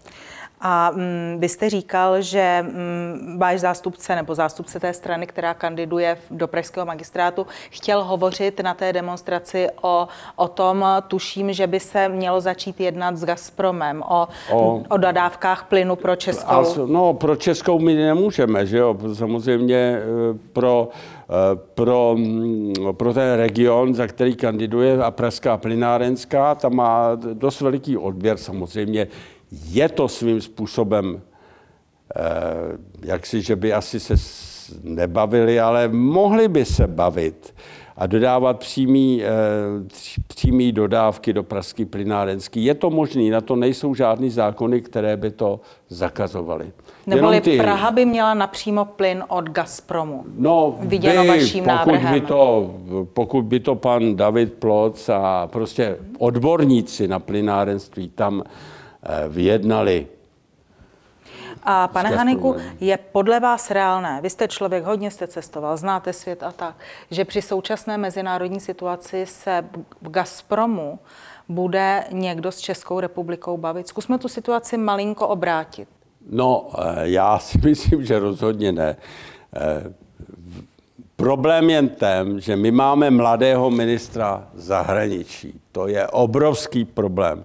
A 0.62 0.92
mm, 0.92 1.38
vy 1.40 1.50
jste 1.50 1.70
říkal, 1.70 2.22
že 2.22 2.66
mm, 2.68 3.38
váš 3.40 3.60
zástupce 3.60 4.16
nebo 4.16 4.36
zástupce 4.36 4.80
té 4.80 4.94
strany, 4.94 5.28
která 5.28 5.54
kandiduje 5.54 6.18
do 6.32 6.48
pražského 6.48 6.86
magistrátu, 6.86 7.48
chtěl 7.70 8.04
hovořit 8.04 8.60
na 8.60 8.74
té 8.74 8.94
demonstraci 8.94 9.68
o, 9.82 10.08
o 10.36 10.48
tom, 10.48 10.86
tuším, 11.08 11.54
že 11.54 11.68
by 11.68 11.80
se 11.80 12.10
mělo 12.10 12.42
začít 12.42 12.80
jednat 12.80 13.18
s 13.18 13.26
Gazpromem 13.26 14.04
o, 14.10 14.28
o, 14.52 14.84
o 14.90 14.98
dodávkách 14.98 15.64
plynu 15.64 15.96
pro 15.96 16.16
Českou. 16.16 16.52
A, 16.52 16.64
no, 16.86 17.14
pro 17.14 17.36
Českou 17.36 17.80
my 17.80 17.96
nemůžeme, 17.96 18.66
že 18.66 18.78
jo? 18.78 18.98
Samozřejmě 19.14 19.76
eh, 19.76 20.38
pro 20.54 20.90
eh, 21.30 21.60
pro, 21.74 22.16
mm, 22.18 22.74
pro 22.92 23.14
ten 23.14 23.34
region, 23.36 23.94
za 23.94 24.08
který 24.08 24.36
kandiduje 24.36 25.04
a 25.04 25.12
Pražská 25.12 25.58
plynárenská, 25.58 26.56
tam 26.56 26.76
má 26.76 27.10
dost 27.34 27.62
veliký 27.62 27.98
odběr 27.98 28.38
samozřejmě 28.38 29.08
je 29.52 29.90
to 29.90 30.08
svým 30.08 30.42
způsobem, 30.42 31.22
eh, 32.16 32.22
jak 33.04 33.26
si, 33.26 33.42
že 33.42 33.56
by 33.56 33.74
asi 33.74 34.00
se 34.00 34.16
nebavili, 34.84 35.60
ale 35.60 35.88
mohli 35.88 36.48
by 36.48 36.66
se 36.66 36.88
bavit. 36.88 37.54
a 37.98 38.08
dodávat 38.08 38.60
přímý, 38.60 39.24
přímý 40.28 40.72
dodávky 40.72 41.34
do 41.34 41.44
pražský 41.44 41.86
plynárenský. 41.86 42.66
Je 42.66 42.76
to 42.76 42.90
možné, 42.90 43.30
na 43.30 43.42
to 43.42 43.56
nejsou 43.56 43.96
žádný 43.96 44.30
zákony, 44.30 44.82
které 44.82 45.18
by 45.18 45.32
to 45.32 45.60
zakazovaly. 45.90 46.72
Neboli 47.08 47.42
ty... 47.42 47.58
Praha 47.58 47.92
by 47.92 48.06
měla 48.06 48.34
napřímo 48.34 48.86
plyn 48.86 49.24
od 49.28 49.50
Gazpromu. 49.50 50.24
No, 50.38 50.78
Viděno 50.80 51.22
by, 51.22 51.28
vaším 51.28 51.64
pokud 51.64 51.76
návrhem. 51.76 52.14
By 52.14 52.22
to, 52.22 52.72
pokud 53.14 53.42
by 53.42 53.60
to 53.60 53.76
pan 53.76 54.16
David 54.16 54.54
Ploc 54.54 55.10
a 55.10 55.48
prostě 55.48 55.98
odborníci 56.18 57.08
na 57.08 57.20
plynárenství 57.20 58.10
tam 58.10 58.44
eh, 58.46 58.50
vyjednali. 59.30 60.08
A 61.64 61.88
pane 61.88 62.10
Haniku, 62.10 62.56
je 62.80 62.98
podle 62.98 63.40
vás 63.40 63.72
reálné, 63.72 64.20
vy 64.22 64.30
jste 64.30 64.48
člověk, 64.48 64.84
hodně 64.84 65.12
jste 65.12 65.28
cestoval, 65.28 65.78
znáte 65.78 66.14
svět 66.14 66.44
a 66.44 66.52
tak, 66.52 66.76
že 67.12 67.26
při 67.26 67.42
současné 67.42 67.98
mezinárodní 67.98 68.60
situaci 68.60 69.26
se 69.26 69.66
v 70.02 70.10
Gazpromu 70.10 71.00
bude 71.50 72.04
někdo 72.12 72.52
s 72.52 72.60
Českou 72.60 73.00
republikou 73.00 73.58
bavit? 73.58 73.88
Zkusme 73.88 74.18
tu 74.18 74.28
situaci 74.28 74.78
malinko 74.78 75.28
obrátit. 75.28 75.88
No, 76.30 76.70
eh, 76.78 77.10
já 77.10 77.40
si 77.40 77.58
myslím, 77.64 78.06
že 78.06 78.20
rozhodně 78.20 78.72
ne. 78.72 78.98
Eh, 79.56 79.94
problém 81.16 81.70
je 81.70 81.82
ten, 81.82 82.42
že 82.42 82.56
my 82.56 82.72
máme 82.72 83.12
mladého 83.12 83.70
ministra 83.70 84.48
zahraničí. 84.54 85.62
To 85.72 85.88
je 85.88 86.08
obrovský 86.08 86.86
problém. 86.86 87.44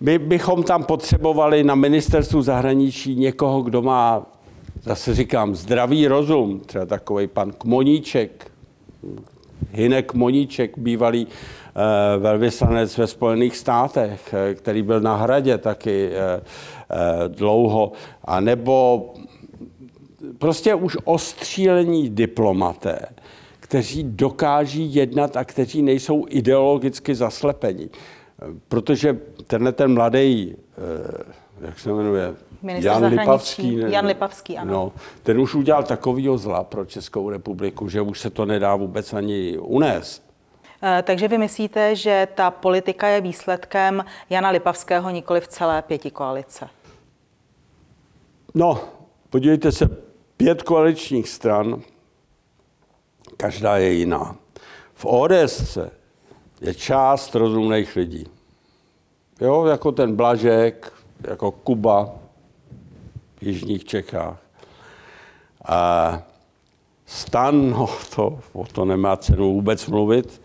My 0.00 0.18
bychom 0.18 0.62
tam 0.62 0.84
potřebovali 0.84 1.64
na 1.64 1.74
ministerstvu 1.74 2.42
zahraničí 2.42 3.14
někoho, 3.14 3.62
kdo 3.62 3.82
má, 3.82 4.26
zase 4.82 5.14
říkám, 5.14 5.54
zdravý 5.54 6.06
rozum, 6.06 6.60
třeba 6.60 6.86
takový 6.86 7.26
pan 7.26 7.52
Kmoníček, 7.52 8.50
Hinek 9.72 10.14
Moníček, 10.14 10.78
bývalý 10.78 11.26
Eh, 11.78 12.18
velvyslanec 12.18 12.98
ve 12.98 13.06
Spojených 13.06 13.56
státech, 13.56 14.34
eh, 14.34 14.54
který 14.54 14.82
byl 14.82 15.00
na 15.00 15.16
hradě 15.16 15.58
taky 15.58 16.10
eh, 16.10 16.40
dlouho, 17.28 17.92
a 18.24 18.40
nebo 18.40 19.04
prostě 20.38 20.74
už 20.74 20.96
ostřílení 21.04 22.10
diplomaté, 22.10 22.98
kteří 23.60 24.02
dokáží 24.02 24.94
jednat 24.94 25.36
a 25.36 25.44
kteří 25.44 25.82
nejsou 25.82 26.24
ideologicky 26.28 27.14
zaslepeni. 27.14 27.88
Protože 28.68 29.18
tenhle 29.46 29.72
ten 29.72 29.94
mladý, 29.94 30.56
jak 31.60 31.78
se 31.78 31.92
jmenuje, 31.92 32.34
Minister 32.62 32.92
Jan 32.92 33.04
Lipavský, 33.04 33.76
ne, 33.76 33.90
Jan 33.90 34.06
Lipavský, 34.06 34.58
ano. 34.58 34.72
No, 34.72 34.92
ten 35.22 35.40
už 35.40 35.54
udělal 35.54 35.82
takovýho 35.82 36.38
zla 36.38 36.64
pro 36.64 36.84
Českou 36.84 37.30
republiku, 37.30 37.88
že 37.88 38.00
už 38.00 38.20
se 38.20 38.30
to 38.30 38.46
nedá 38.46 38.76
vůbec 38.76 39.12
ani 39.12 39.58
unést. 39.58 40.26
Eh, 40.82 41.02
takže 41.02 41.28
vy 41.28 41.38
myslíte, 41.38 41.96
že 41.96 42.28
ta 42.34 42.50
politika 42.50 43.08
je 43.08 43.20
výsledkem 43.20 44.04
Jana 44.30 44.50
Lipavského 44.50 45.10
nikoli 45.10 45.40
v 45.40 45.48
celé 45.48 45.82
pěti 45.82 46.10
koalice? 46.10 46.68
No, 48.54 48.80
podívejte 49.30 49.72
se, 49.72 49.88
pět 50.36 50.62
koaličních 50.62 51.28
stran, 51.28 51.82
každá 53.36 53.76
je 53.76 53.92
jiná. 53.92 54.36
V 54.94 55.04
ODS 55.04 55.78
je 56.60 56.74
část 56.74 57.34
rozumných 57.34 57.96
lidí. 57.96 58.26
Jo, 59.40 59.64
jako 59.64 59.92
ten 59.92 60.16
Blažek, 60.16 60.92
jako 61.28 61.50
Kuba 61.50 62.12
v 63.36 63.42
Jižních 63.42 63.84
Čechách. 63.84 64.42
A 65.64 66.22
stan, 67.06 67.70
no 67.70 67.88
to, 68.14 68.40
o 68.52 68.64
to 68.64 68.84
nemá 68.84 69.16
cenu 69.16 69.52
vůbec 69.52 69.86
mluvit, 69.86 70.42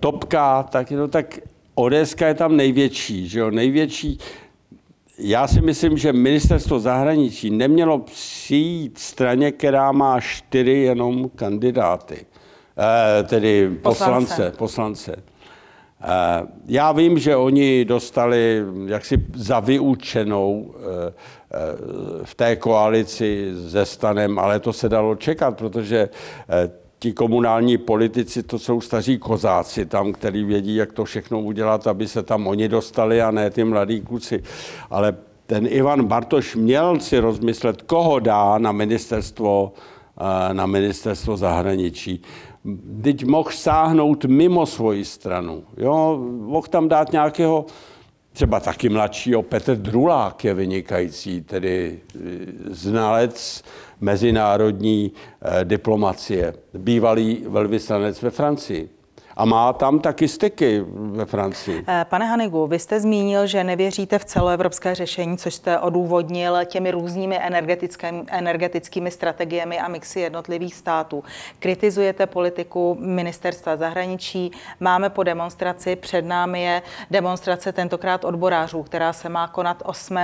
topka, 0.00 0.62
tak, 0.62 0.90
no, 0.90 1.08
tak 1.08 1.38
ODS 1.74 2.14
je 2.20 2.34
tam 2.34 2.56
největší, 2.56 3.28
že 3.28 3.40
jo, 3.40 3.50
největší. 3.50 4.18
Já 5.18 5.48
si 5.48 5.60
myslím, 5.60 5.98
že 5.98 6.12
ministerstvo 6.12 6.80
zahraničí 6.80 7.50
nemělo 7.50 7.98
přijít 7.98 8.98
straně, 8.98 9.52
která 9.52 9.92
má 9.92 10.20
čtyři 10.20 10.70
jenom 10.70 11.28
kandidáty, 11.28 12.26
tedy 13.24 13.70
poslance. 13.82 14.26
poslance. 14.26 14.56
poslance. 14.58 15.16
Eh, 16.02 16.46
já 16.66 16.92
vím, 16.92 17.18
že 17.18 17.36
oni 17.36 17.84
dostali 17.84 18.64
jaksi 18.86 19.24
za 19.34 19.60
vyučenou 19.60 20.74
eh, 20.74 21.12
eh, 21.52 21.58
v 22.24 22.34
té 22.34 22.56
koalici 22.56 23.52
se 23.68 23.86
stanem, 23.86 24.38
ale 24.38 24.60
to 24.60 24.72
se 24.72 24.88
dalo 24.88 25.14
čekat, 25.14 25.56
protože 25.56 26.08
eh, 26.48 26.70
ti 27.00 27.12
komunální 27.12 27.78
politici, 27.78 28.42
to 28.42 28.58
jsou 28.58 28.80
staří 28.80 29.18
kozáci 29.18 29.86
tam, 29.86 30.12
který 30.12 30.44
vědí, 30.44 30.74
jak 30.74 30.92
to 30.92 31.04
všechno 31.04 31.40
udělat, 31.40 31.86
aby 31.86 32.08
se 32.08 32.22
tam 32.22 32.46
oni 32.46 32.68
dostali 32.68 33.22
a 33.22 33.30
ne 33.30 33.50
ty 33.50 33.64
mladí 33.64 34.00
kluci. 34.00 34.42
Ale 34.90 35.16
ten 35.46 35.66
Ivan 35.70 36.04
Bartoš 36.04 36.56
měl 36.56 37.00
si 37.00 37.18
rozmyslet, 37.18 37.82
koho 37.82 38.20
dá 38.20 38.58
na 38.58 38.72
ministerstvo, 38.72 39.72
eh, 40.20 40.54
na 40.54 40.66
ministerstvo 40.66 41.36
zahraničí. 41.36 42.22
Teď 43.02 43.24
mohl 43.24 43.50
sáhnout 43.50 44.24
mimo 44.24 44.66
svoji 44.66 45.04
stranu. 45.04 45.64
Jo? 45.76 46.18
Mohl 46.40 46.66
tam 46.66 46.88
dát 46.88 47.12
nějakého 47.12 47.66
třeba 48.32 48.60
taky 48.60 48.88
mladšího. 48.88 49.42
Petr 49.42 49.76
Drulák 49.76 50.44
je 50.44 50.54
vynikající, 50.54 51.40
tedy 51.42 52.00
eh, 52.14 52.18
znalec 52.70 53.64
mezinárodní 54.00 55.12
eh, 55.42 55.64
diplomacie, 55.64 56.54
bývalý 56.74 57.44
velvyslanec 57.48 58.22
ve 58.22 58.30
Francii. 58.30 58.99
A 59.36 59.44
má 59.44 59.72
tam 59.72 59.98
taky 59.98 60.28
styky 60.28 60.84
ve 60.90 61.24
Francii. 61.24 61.84
Eh, 61.88 62.06
pane 62.08 62.26
Hanigu, 62.26 62.66
vy 62.66 62.78
jste 62.78 63.00
zmínil, 63.00 63.46
že 63.46 63.64
nevěříte 63.64 64.18
v 64.18 64.24
celoevropské 64.24 64.94
řešení, 64.94 65.38
což 65.38 65.54
jste 65.54 65.78
odůvodnil 65.78 66.64
těmi 66.64 66.90
různými 66.90 67.40
energetickými, 68.30 69.10
strategiemi 69.10 69.80
a 69.80 69.88
mixy 69.88 70.20
jednotlivých 70.20 70.74
států. 70.74 71.24
Kritizujete 71.58 72.26
politiku 72.26 72.96
ministerstva 73.00 73.76
zahraničí. 73.76 74.50
Máme 74.80 75.10
po 75.10 75.22
demonstraci, 75.22 75.96
před 75.96 76.24
námi 76.24 76.62
je 76.62 76.82
demonstrace 77.10 77.72
tentokrát 77.72 78.24
odborářů, 78.24 78.82
která 78.82 79.12
se 79.12 79.28
má 79.28 79.48
konat 79.48 79.82
8. 79.86 80.18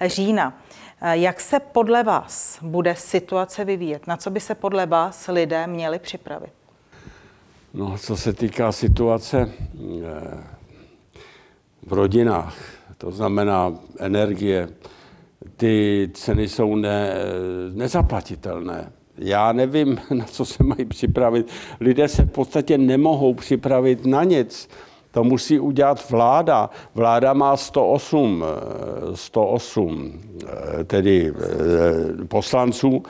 října. 0.00 0.54
Eh, 1.02 1.16
jak 1.16 1.40
se 1.40 1.60
podle 1.60 2.02
vás 2.02 2.58
bude 2.62 2.94
situace 2.94 3.64
vyvíjet? 3.64 4.06
Na 4.06 4.16
co 4.16 4.30
by 4.30 4.40
se 4.40 4.54
podle 4.54 4.86
vás 4.86 5.28
lidé 5.28 5.66
měli 5.66 5.98
připravit? 5.98 6.59
No, 7.74 7.98
co 7.98 8.16
se 8.16 8.32
týká 8.32 8.72
situace 8.72 9.50
eh, 10.04 10.44
v 11.86 11.92
rodinách, 11.92 12.54
to 12.98 13.10
znamená 13.10 13.74
energie, 13.98 14.68
ty 15.56 16.10
ceny 16.14 16.48
jsou 16.48 16.76
ne, 16.76 17.14
nezaplatitelné. 17.72 18.92
Já 19.18 19.52
nevím, 19.52 20.00
na 20.10 20.24
co 20.24 20.44
se 20.44 20.64
mají 20.64 20.84
připravit. 20.84 21.48
Lidé 21.80 22.08
se 22.08 22.22
v 22.22 22.30
podstatě 22.30 22.78
nemohou 22.78 23.34
připravit 23.34 24.06
na 24.06 24.24
nic. 24.24 24.68
To 25.10 25.24
musí 25.24 25.60
udělat 25.60 26.10
vláda. 26.10 26.70
Vláda 26.94 27.32
má 27.32 27.56
108, 27.56 28.44
108 29.14 30.20
eh, 30.80 30.84
tedy 30.84 31.32
eh, 31.32 32.24
poslanců, 32.24 33.02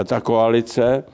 eh, 0.00 0.04
ta 0.04 0.20
koalice. 0.20 1.04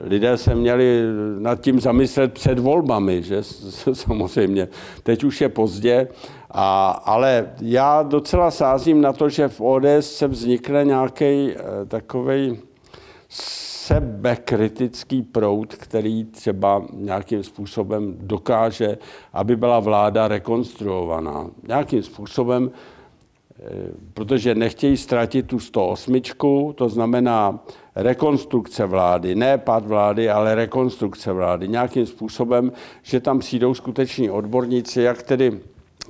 Lidé 0.00 0.36
se 0.36 0.54
měli 0.54 1.02
nad 1.38 1.60
tím 1.60 1.80
zamyslet 1.80 2.32
před 2.32 2.58
volbami, 2.58 3.22
že 3.22 3.42
samozřejmě. 3.92 4.68
Teď 5.02 5.24
už 5.24 5.40
je 5.40 5.48
pozdě, 5.48 6.08
a, 6.50 6.90
ale 6.90 7.50
já 7.60 8.02
docela 8.02 8.50
sázím 8.50 9.00
na 9.00 9.12
to, 9.12 9.28
že 9.28 9.48
v 9.48 9.60
ODS 9.60 10.00
se 10.00 10.28
vznikne 10.28 10.84
nějaký 10.84 11.50
takový 11.88 12.58
sebekritický 13.88 15.22
proud, 15.22 15.74
který 15.74 16.24
třeba 16.24 16.82
nějakým 16.92 17.42
způsobem 17.42 18.16
dokáže, 18.20 18.98
aby 19.32 19.56
byla 19.56 19.80
vláda 19.80 20.28
rekonstruovaná. 20.28 21.50
Nějakým 21.68 22.02
způsobem, 22.02 22.70
eh, 22.70 23.62
protože 24.14 24.54
nechtějí 24.54 24.96
ztratit 24.96 25.46
tu 25.46 25.60
108, 25.60 26.72
to 26.72 26.88
znamená 26.88 27.60
rekonstrukce 28.02 28.86
vlády, 28.86 29.34
ne 29.34 29.58
pad 29.58 29.86
vlády, 29.86 30.30
ale 30.30 30.54
rekonstrukce 30.54 31.32
vlády. 31.32 31.68
Nějakým 31.68 32.06
způsobem, 32.06 32.72
že 33.02 33.20
tam 33.20 33.38
přijdou 33.38 33.74
skuteční 33.74 34.30
odborníci, 34.30 35.02
jak 35.02 35.22
tedy 35.22 35.60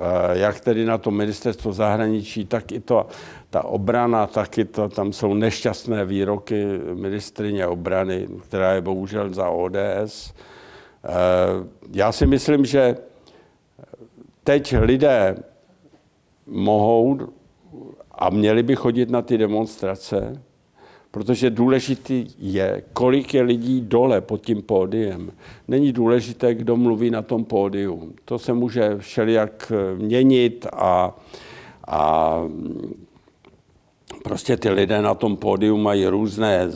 Eh, 0.01 0.39
jak 0.39 0.61
tedy 0.61 0.85
na 0.85 0.99
to 0.99 1.11
ministerstvo 1.11 1.73
zahraničí, 1.73 2.45
tak 2.45 2.73
i 2.73 2.81
to, 2.81 3.07
ta 3.51 3.65
obrana, 3.65 4.27
taky 4.27 4.65
to, 4.65 4.89
tam 4.89 5.13
jsou 5.13 5.35
nešťastné 5.35 6.05
výroky 6.05 6.67
ministrině 6.95 7.67
obrany, 7.67 8.29
která 8.43 8.73
je 8.73 8.81
bohužel 8.81 9.35
za 9.35 9.49
ODS. 9.49 10.35
Eh, 11.05 11.09
já 11.93 12.13
si 12.13 12.27
myslím, 12.27 12.65
že 12.65 12.97
teď 14.45 14.75
lidé 14.81 15.37
mohou 16.47 17.19
a 18.13 18.31
měli 18.31 18.63
by 18.63 18.77
chodit 18.77 19.11
na 19.11 19.23
ty 19.23 19.39
demonstrace, 19.39 20.43
protože 21.11 21.51
důležitý 21.51 22.27
je, 22.39 22.83
kolik 22.93 23.35
je 23.35 23.43
lidí 23.43 23.81
dole 23.81 24.21
pod 24.21 24.41
tím 24.47 24.63
pódiem. 24.63 25.33
Není 25.69 25.93
důležité, 25.93 26.55
kdo 26.55 26.77
mluví 26.77 27.11
na 27.11 27.23
tom 27.23 27.45
pódiu. 27.45 28.13
To 28.25 28.39
se 28.39 28.53
může 28.53 28.99
všelijak 28.99 29.73
měnit 29.97 30.67
a, 30.73 31.17
a 31.89 32.41
prostě 34.23 34.57
ty 34.57 34.71
lidé 34.71 35.03
na 35.03 35.15
tom 35.15 35.37
pódiu 35.37 35.77
mají 35.77 36.07
různé 36.07 36.67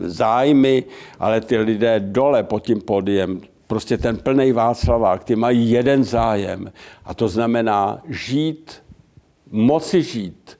zájmy, 0.00 0.84
ale 1.18 1.40
ty 1.40 1.58
lidé 1.58 2.00
dole 2.00 2.42
pod 2.42 2.62
tím 2.66 2.80
pódiem, 2.80 3.40
prostě 3.66 3.98
ten 3.98 4.16
plný 4.16 4.52
Václavák, 4.52 5.24
ty 5.24 5.36
mají 5.36 5.70
jeden 5.70 6.04
zájem 6.04 6.72
a 7.04 7.14
to 7.14 7.28
znamená 7.28 8.02
žít, 8.08 8.82
moci 9.50 10.02
žít, 10.02 10.58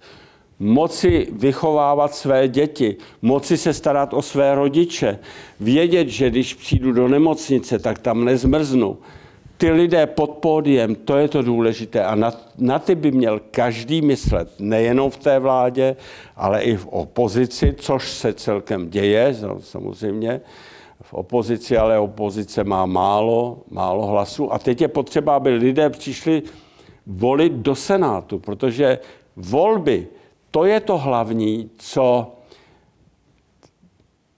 moci 0.63 1.29
vychovávat 1.33 2.15
své 2.15 2.49
děti, 2.49 2.97
moci 3.23 3.57
se 3.57 3.73
starat 3.73 4.15
o 4.15 4.23
své 4.23 4.55
rodiče, 4.55 5.19
vědět, 5.61 6.09
že 6.09 6.31
když 6.31 6.55
přijdu 6.55 6.93
do 6.93 7.09
nemocnice, 7.09 7.79
tak 7.79 7.99
tam 7.99 8.25
nezmrznu. 8.25 8.99
Ty 9.57 9.71
lidé 9.71 10.07
pod 10.07 10.31
pódiem, 10.31 10.95
to 10.95 11.17
je 11.17 11.29
to 11.29 11.43
důležité 11.43 12.05
a 12.05 12.15
na, 12.15 12.33
na 12.59 12.79
ty 12.79 12.95
by 12.95 13.11
měl 13.11 13.41
každý 13.51 14.03
myslet, 14.03 14.49
nejenom 14.59 15.11
v 15.11 15.17
té 15.17 15.39
vládě, 15.39 15.97
ale 16.37 16.63
i 16.63 16.77
v 16.77 16.87
opozici, 16.87 17.75
což 17.79 18.11
se 18.11 18.33
celkem 18.33 18.91
děje, 18.91 19.37
samozřejmě 19.61 20.41
v 21.03 21.15
opozici, 21.15 21.77
ale 21.77 21.99
opozice 21.99 22.65
má 22.65 22.87
málo, 22.87 23.59
málo 23.71 24.07
hlasů. 24.07 24.53
A 24.53 24.59
teď 24.59 24.81
je 24.81 24.89
potřeba, 24.89 25.37
aby 25.37 25.51
lidé 25.51 25.91
přišli 25.91 26.43
volit 27.07 27.53
do 27.53 27.75
Senátu, 27.75 28.39
protože 28.39 28.99
volby 29.37 30.07
to 30.53 30.65
je 30.65 30.81
to 30.81 30.99
hlavní, 30.99 31.71
co, 31.79 32.33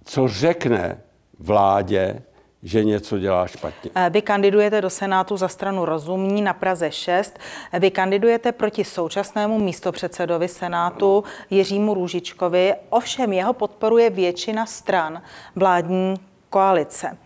co 0.04 0.28
řekne 0.28 1.02
vládě, 1.38 2.23
že 2.62 2.85
něco 2.85 3.18
dělá 3.18 3.47
špatně. 3.47 3.90
Eh, 3.94 4.11
vy 4.11 4.23
kandidujete 4.23 4.80
do 4.80 4.90
Senátu 4.90 5.37
za 5.37 5.49
stranu 5.49 5.85
Rozumní 5.85 6.42
na 6.42 6.54
Praze 6.54 6.90
6. 6.90 7.38
Vy 7.78 7.90
kandidujete 7.90 8.52
proti 8.52 8.85
současnému 8.85 9.59
místopředsedovi 9.59 10.49
Senátu 10.49 11.25
Jiřímu 11.50 11.94
Růžičkovi, 11.94 12.75
ovšem 12.90 13.33
jeho 13.33 13.52
podporuje 13.52 14.11
většina 14.11 14.66
stran 14.66 15.23
vládní 15.56 16.14
koalice. 16.54 17.18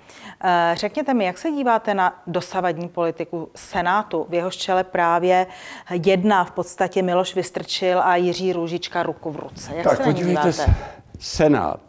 Eh, 0.44 0.75
řekněte 0.76 1.14
mi, 1.14 1.25
jak 1.25 1.38
se 1.38 1.50
díváte 1.50 1.94
na 1.94 2.23
dosavadní 2.26 2.88
politiku 2.88 3.49
Senátu? 3.54 4.26
V 4.28 4.35
jeho 4.35 4.50
čele 4.50 4.85
právě 4.85 5.47
jedna 6.04 6.44
v 6.44 6.50
podstatě 6.50 7.02
Miloš 7.02 7.35
Vystrčil 7.35 8.00
a 8.02 8.16
Jiří 8.16 8.52
Růžička 8.52 9.02
ruku 9.02 9.30
v 9.30 9.37
ruce. 9.37 9.75
Jak 9.75 9.85
tak 9.85 9.97
se 9.97 10.02
podívejte 10.02 10.52
se, 10.52 10.75
Senát 11.18 11.80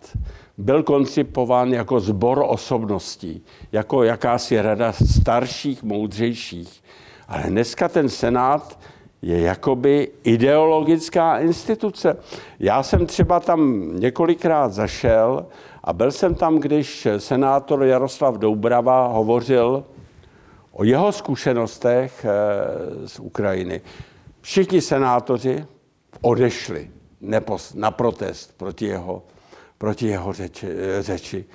byl 0.57 0.83
koncipován 0.83 1.73
jako 1.73 1.99
zbor 1.99 2.43
osobností, 2.47 3.45
jako 3.71 4.03
jakási 4.03 4.61
rada 4.61 4.93
starších, 4.93 5.83
moudřejších. 5.83 6.83
Ale 7.27 7.43
dneska 7.43 7.89
ten 7.89 8.09
Senát 8.09 8.79
je 9.21 9.41
jakoby 9.41 10.11
ideologická 10.23 11.39
instituce. 11.39 12.17
Já 12.59 12.83
jsem 12.83 13.05
třeba 13.05 13.39
tam 13.39 13.91
několikrát 13.99 14.73
zašel 14.73 15.45
a 15.89 15.93
byl 15.93 16.11
jsem 16.11 16.35
tam, 16.35 16.59
když 16.59 17.07
senátor 17.17 17.83
Jaroslav 17.83 18.35
Doubrava 18.35 19.07
hovořil 19.07 19.83
o 20.71 20.83
jeho 20.83 21.11
zkušenostech 21.11 22.25
eh, 22.25 23.07
z 23.07 23.19
Ukrajiny. 23.19 23.81
Všichni 24.41 24.81
senátoři 24.81 25.65
odešli 26.21 26.91
na 27.75 27.91
protest 27.91 28.57
proti 28.57 28.85
jeho, 28.85 29.23
proti 29.77 30.07
jeho 30.07 30.33
řeči, 30.33 30.67
řeči. 30.99 31.45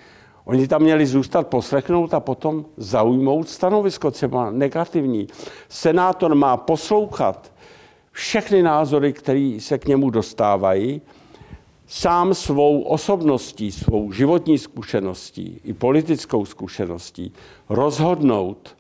Oni 0.45 0.69
tam 0.69 0.83
měli 0.83 1.07
zůstat 1.07 1.47
poslechnout 1.47 2.15
a 2.15 2.21
potom 2.21 2.65
zaujmout 2.77 3.49
stanovisko, 3.49 4.11
třeba 4.11 4.51
negativní. 4.51 5.27
Senátor 5.69 6.35
má 6.35 6.57
poslouchat 6.57 7.53
všechny 8.13 8.63
názory, 8.63 9.13
které 9.13 9.57
se 9.61 9.79
k 9.79 9.87
němu 9.87 10.11
dostávají, 10.11 11.03
sám 11.87 12.35
svou 12.35 12.81
osobností, 12.81 13.73
svou 13.73 14.13
životní 14.13 14.59
zkušeností 14.59 15.61
i 15.65 15.73
politickou 15.73 16.45
zkušeností 16.45 17.33
rozhodnout, 17.69 18.77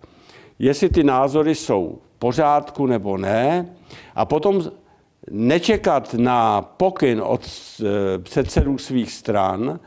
jestli 0.59 0.89
ty 0.89 1.05
názory 1.05 1.55
jsou 1.55 1.99
v 2.17 2.19
pořádku 2.19 2.87
nebo 2.87 3.17
ne, 3.17 3.75
a 4.15 4.25
potom 4.25 4.63
nečekat 5.31 6.15
na 6.15 6.63
pokyn 6.63 7.23
od 7.23 7.41
eh, 7.81 8.19
předsedů 8.19 8.79
svých 8.79 9.13
stran, 9.13 9.81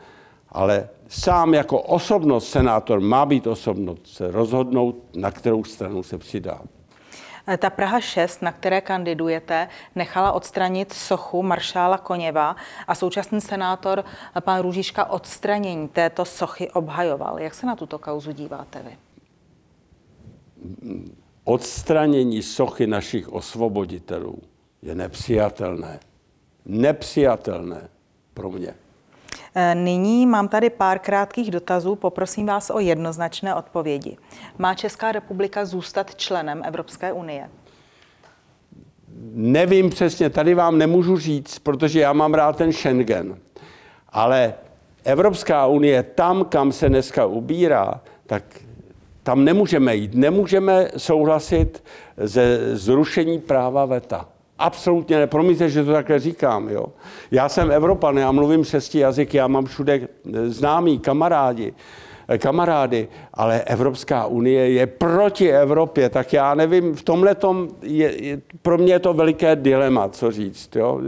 ale 0.48 0.88
sám 1.08 1.54
jako 1.54 1.82
osobnost 1.82 2.48
senátor 2.48 3.00
má 3.00 3.26
být 3.26 3.46
osobnost, 3.46 4.22
rozhodnout, 4.24 4.96
na 5.16 5.30
kterou 5.30 5.64
stranu 5.64 6.02
se 6.02 6.18
přidá. 6.18 6.60
Eh, 7.48 7.56
ta 7.56 7.70
Praha 7.70 8.00
6, 8.00 8.42
na 8.42 8.52
které 8.52 8.80
kandidujete, 8.80 9.68
nechala 9.94 10.32
odstranit 10.32 10.92
sochu 10.92 11.42
maršála 11.42 11.98
Koněva 11.98 12.56
a 12.86 12.94
současný 12.94 13.40
senátor 13.40 14.04
eh, 14.36 14.40
pan 14.40 14.60
Růžiška 14.60 15.10
odstranění 15.10 15.88
této 15.88 16.24
sochy 16.24 16.70
obhajoval. 16.70 17.38
Jak 17.38 17.54
se 17.54 17.66
na 17.66 17.76
tuto 17.76 17.98
kauzu 17.98 18.32
díváte 18.32 18.82
vy? 18.82 18.98
Odstranění 21.44 22.42
sochy 22.42 22.86
našich 22.86 23.28
osvoboditelů 23.28 24.38
je 24.82 24.94
nepřijatelné. 24.94 26.00
Nepřijatelné 26.64 27.88
pro 28.34 28.50
mě. 28.50 28.74
E, 29.54 29.74
nyní 29.74 30.26
mám 30.26 30.48
tady 30.48 30.70
pár 30.70 30.98
krátkých 30.98 31.50
dotazů, 31.50 31.94
poprosím 31.94 32.46
vás 32.46 32.70
o 32.70 32.78
jednoznačné 32.78 33.54
odpovědi. 33.54 34.16
Má 34.58 34.74
Česká 34.74 35.12
republika 35.12 35.64
zůstat 35.64 36.14
členem 36.14 36.62
Evropské 36.64 37.12
unie? 37.12 37.50
Nevím 39.32 39.90
přesně, 39.90 40.30
tady 40.30 40.54
vám 40.54 40.78
nemůžu 40.78 41.18
říct, 41.18 41.58
protože 41.58 42.00
já 42.00 42.12
mám 42.12 42.34
rád 42.34 42.56
ten 42.56 42.72
Schengen. 42.72 43.38
Ale 44.08 44.54
Evropská 45.04 45.66
unie 45.66 46.02
tam, 46.02 46.44
kam 46.44 46.72
se 46.72 46.88
dneska 46.88 47.26
ubírá, 47.26 48.00
tak 48.26 48.42
tam 49.22 49.44
nemůžeme 49.44 49.96
jít. 49.96 50.14
Nemůžeme 50.14 50.88
souhlasit 50.96 51.84
ze 52.16 52.76
zrušení 52.76 53.38
práva 53.38 53.84
VETA. 53.84 54.28
Absolutně 54.58 55.18
ne. 55.18 55.26
Promiňte, 55.26 55.68
že 55.68 55.84
to 55.84 55.92
takhle 55.92 56.18
říkám. 56.18 56.68
Jo. 56.68 56.86
Já 57.30 57.48
jsem 57.48 57.70
Evropan, 57.70 58.16
já 58.16 58.32
mluvím 58.32 58.64
šesti 58.64 58.98
jazyky, 58.98 59.36
já 59.36 59.46
mám 59.46 59.64
všude 59.64 60.08
známí, 60.46 60.98
kamarádi, 60.98 61.74
eh, 62.28 62.38
kamarády, 62.38 63.08
ale 63.34 63.62
Evropská 63.62 64.26
unie 64.26 64.70
je 64.70 64.86
proti 64.86 65.52
Evropě, 65.52 66.08
tak 66.08 66.32
já 66.32 66.54
nevím, 66.54 66.94
v 66.94 67.02
tomhle 67.02 67.36
je, 67.82 68.24
je, 68.24 68.40
pro 68.62 68.78
mě 68.78 68.92
je 68.92 68.98
to 68.98 69.14
veliké 69.14 69.56
dilema, 69.56 70.08
co 70.08 70.30
říct. 70.30 70.76
Jo. 70.76 71.00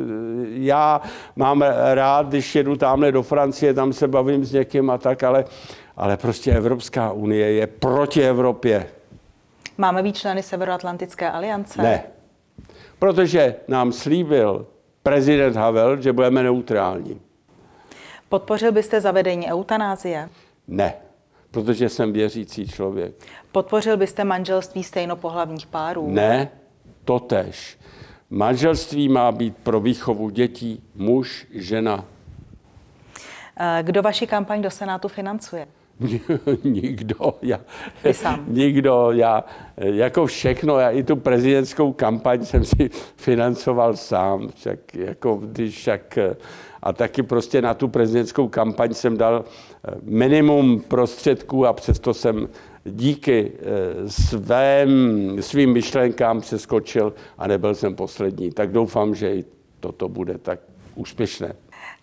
Já 0.46 1.00
mám 1.36 1.62
rád, 1.94 2.28
když 2.28 2.54
jedu 2.54 2.76
tamhle 2.76 3.12
do 3.12 3.22
Francie, 3.22 3.74
tam 3.74 3.92
se 3.92 4.08
bavím 4.08 4.44
s 4.44 4.52
někým 4.52 4.90
a 4.90 4.98
tak, 4.98 5.22
ale, 5.22 5.44
ale 5.96 6.16
prostě 6.16 6.52
Evropská 6.52 7.12
unie 7.12 7.52
je 7.52 7.66
proti 7.66 8.22
Evropě. 8.22 8.86
Máme 9.78 10.02
být 10.02 10.16
členy 10.16 10.42
Severoatlantické 10.42 11.30
aliance? 11.30 11.82
Ne 11.82 12.02
protože 13.00 13.54
nám 13.68 13.92
slíbil 13.92 14.66
prezident 15.02 15.56
Havel, 15.56 16.00
že 16.00 16.12
budeme 16.12 16.42
neutrální. 16.42 17.20
Podpořil 18.28 18.72
byste 18.72 19.00
zavedení 19.00 19.46
eutanázie? 19.52 20.28
Ne, 20.68 20.94
protože 21.50 21.88
jsem 21.88 22.12
věřící 22.12 22.68
člověk. 22.68 23.14
Podpořil 23.52 23.96
byste 23.96 24.24
manželství 24.24 24.84
stejnopohlavních 24.84 25.66
párů? 25.66 26.10
Ne, 26.10 26.50
totež. 27.04 27.78
Manželství 28.30 29.08
má 29.08 29.32
být 29.32 29.56
pro 29.56 29.80
výchovu 29.80 30.30
dětí 30.30 30.82
muž, 30.94 31.46
žena. 31.54 32.04
Eh, 33.60 33.82
kdo 33.82 34.02
vaši 34.02 34.26
kampaň 34.26 34.62
do 34.62 34.70
Senátu 34.70 35.08
financuje? 35.08 35.66
nikdo. 36.64 37.34
Já. 37.42 37.60
Nikdo. 38.48 39.08
Já, 39.10 39.44
jako 39.76 40.26
všechno, 40.26 40.78
já 40.78 40.90
i 40.90 41.02
tu 41.02 41.16
prezidentskou 41.16 41.92
kampaň 41.92 42.44
jsem 42.44 42.64
si 42.64 42.90
financoval 43.16 43.96
sám. 43.96 44.48
Však, 44.54 44.94
jako, 44.94 45.36
když 45.36 45.76
však, 45.76 46.18
a 46.82 46.92
taky 46.92 47.22
prostě 47.22 47.62
na 47.62 47.74
tu 47.74 47.88
prezidentskou 47.88 48.48
kampaň 48.48 48.94
jsem 48.94 49.16
dal 49.16 49.44
eh, 49.44 49.94
minimum 50.02 50.80
prostředků 50.80 51.66
a 51.66 51.72
přesto 51.72 52.14
jsem 52.14 52.48
díky 52.84 53.52
eh, 53.54 53.64
svém, 54.08 54.88
svým 55.40 55.72
myšlenkám 55.72 56.40
přeskočil 56.40 57.12
a 57.38 57.46
nebyl 57.46 57.74
jsem 57.74 57.94
poslední. 57.94 58.50
Tak 58.50 58.72
doufám, 58.72 59.14
že 59.14 59.34
i 59.34 59.44
toto 59.80 60.08
bude 60.08 60.38
tak 60.38 60.60
úspěšné. 60.94 61.52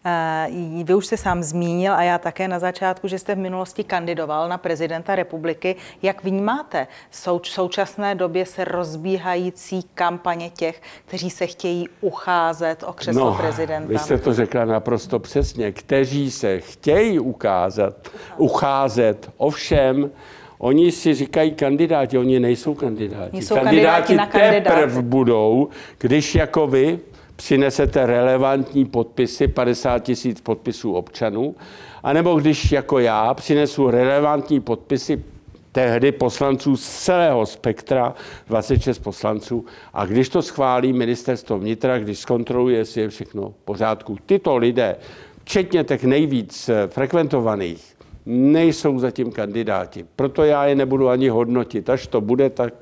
Eh, 0.08 0.84
vy 0.84 0.96
už 0.96 1.06
jste 1.06 1.18
sám 1.18 1.44
zmínil 1.44 1.94
a 1.94 2.04
já 2.04 2.18
také 2.18 2.48
na 2.48 2.60
začátku, 2.60 3.08
že 3.08 3.20
jste 3.20 3.36
v 3.36 3.38
minulosti 3.38 3.84
kandidoval 3.84 4.50
na 4.50 4.58
prezidenta 4.58 5.16
republiky. 5.16 5.76
Jak 6.02 6.24
vnímáte 6.24 6.88
v 7.10 7.16
současné 7.44 8.16
době 8.16 8.46
se 8.46 8.66
rozbíhající 8.66 9.84
kampaně 9.96 10.50
těch, 10.50 10.82
kteří 11.06 11.30
se 11.30 11.48
chtějí 11.48 11.90
ucházet 12.02 12.84
o 12.88 12.94
křeslo 12.94 13.26
no, 13.26 13.36
prezidenta? 13.36 13.88
Vy 13.88 14.00
jste 14.00 14.18
to 14.18 14.34
řekla 14.34 14.66
naprosto 14.66 15.20
přesně. 15.20 15.72
Kteří 15.72 16.32
se 16.32 16.60
chtějí 16.60 17.20
ukázat, 17.20 17.94
ucházet, 18.38 19.30
ovšem, 19.38 20.12
Oni 20.60 20.92
si 20.92 21.14
říkají 21.14 21.52
kandidáti, 21.52 22.18
oni 22.18 22.40
nejsou 22.40 22.74
kandidáti. 22.74 23.42
Jsou 23.42 23.56
kandidáti, 23.56 24.18
kandidáti 24.18 24.62
teprve 24.62 25.02
budou, 25.02 25.70
když 25.98 26.36
jako 26.36 26.68
vy 26.68 27.00
přinesete 27.38 28.06
relevantní 28.06 28.86
podpisy, 28.86 29.48
50 29.48 30.00
tisíc 30.00 30.42
podpisů 30.42 30.94
občanů, 30.94 31.56
anebo 32.04 32.36
když 32.36 32.72
jako 32.72 33.00
já 33.00 33.34
přinesu 33.34 33.90
relevantní 33.90 34.60
podpisy 34.60 35.24
tehdy 35.72 36.12
poslanců 36.12 36.78
z 36.78 36.90
celého 36.90 37.46
spektra, 37.46 38.14
26 38.48 39.00
poslanců, 39.00 39.66
a 39.94 40.06
když 40.06 40.30
to 40.30 40.42
schválí 40.42 40.94
ministerstvo 40.94 41.60
vnitra, 41.60 42.00
když 42.00 42.20
zkontroluje, 42.20 42.78
jestli 42.78 43.02
je 43.02 43.10
všechno 43.10 43.50
v 43.50 43.66
pořádku, 43.66 44.18
tyto 44.26 44.58
lidé, 44.58 44.96
včetně 45.44 45.84
těch 45.84 46.04
nejvíc 46.04 46.70
frekventovaných, 46.88 47.96
nejsou 48.26 49.00
zatím 49.00 49.32
kandidáti. 49.32 50.06
Proto 50.16 50.44
já 50.44 50.66
je 50.66 50.76
nebudu 50.76 51.10
ani 51.10 51.30
hodnotit. 51.30 51.90
Až 51.90 52.08
to 52.08 52.22
bude, 52.22 52.50
tak 52.50 52.74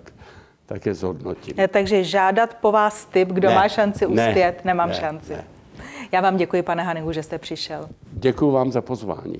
tak 0.65 0.85
je 0.85 0.93
zhodnotím. 0.93 1.55
Takže 1.67 2.03
žádat 2.03 2.53
po 2.53 2.71
vás 2.71 3.05
typ, 3.05 3.29
kdo 3.29 3.49
ne, 3.49 3.55
má 3.55 3.67
šanci 3.67 4.05
uspět, 4.05 4.55
ne, 4.57 4.61
nemám 4.65 4.89
ne, 4.89 4.95
šanci. 4.95 5.33
Ne. 5.33 5.43
Já 6.11 6.21
vám 6.21 6.37
děkuji, 6.37 6.61
pane 6.61 6.83
Hanihu, 6.83 7.11
že 7.11 7.23
jste 7.23 7.37
přišel. 7.37 7.89
Děkuji 8.11 8.51
vám 8.51 8.71
za 8.71 8.81
pozvání. 8.81 9.39